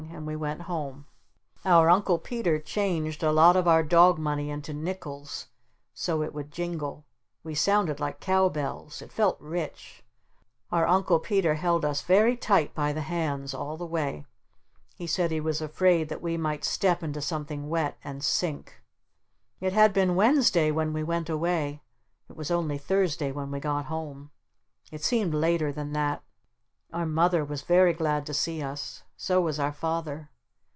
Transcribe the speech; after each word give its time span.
And 0.09 0.25
we 0.27 0.35
went 0.35 0.61
home. 0.63 1.05
Our 1.63 1.89
Uncle 1.89 2.17
Peter 2.19 2.59
changed 2.59 3.21
a 3.23 3.31
lot 3.31 3.55
of 3.55 3.67
our 3.67 3.81
dog 3.83 4.17
money 4.19 4.49
into 4.49 4.73
nickles 4.73 5.47
so 5.93 6.21
it 6.23 6.33
would 6.33 6.51
jingle. 6.51 7.05
We 7.43 7.55
sounded 7.55 7.99
like 7.99 8.19
cow 8.19 8.49
bells. 8.49 9.01
It 9.01 9.11
felt 9.11 9.39
rich. 9.39 10.03
Our 10.71 10.85
Uncle 10.87 11.19
Peter 11.19 11.55
held 11.55 11.85
us 11.85 12.01
very 12.01 12.35
tight 12.35 12.73
by 12.75 12.93
the 12.93 13.01
hands 13.01 13.53
all 13.53 13.77
the 13.77 13.85
way. 13.85 14.25
He 14.95 15.07
said 15.07 15.31
he 15.31 15.39
was 15.39 15.61
afraid 15.61 16.11
we 16.19 16.35
might 16.35 16.65
step 16.65 17.01
into 17.03 17.21
something 17.21 17.69
wet 17.69 17.97
and 18.03 18.23
sink. 18.23 18.81
It 19.59 19.71
had 19.73 19.93
been 19.93 20.15
Wednesday 20.15 20.71
when 20.71 20.93
we 20.93 21.03
went 21.03 21.29
away. 21.29 21.81
It 22.29 22.35
was 22.35 22.51
only 22.51 22.77
Thursday 22.77 23.31
when 23.31 23.49
we 23.49 23.59
got 23.59 23.85
home. 23.85 24.31
It 24.91 25.03
seemed 25.03 25.33
later 25.33 25.71
than 25.71 25.93
that. 25.93 26.21
Our 26.91 27.05
Mother 27.05 27.45
was 27.45 27.61
very 27.61 27.93
glad 27.93 28.25
to 28.25 28.33
see 28.33 28.61
us. 28.61 29.03
So 29.15 29.39
was 29.39 29.59
our 29.59 29.71
Father. 29.71 30.29